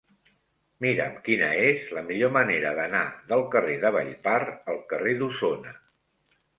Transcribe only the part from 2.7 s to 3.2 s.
d'anar